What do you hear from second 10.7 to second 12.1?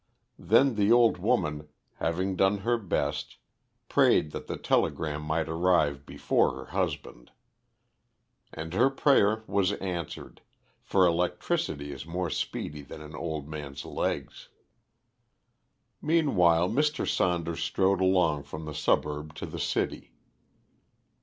for electricity is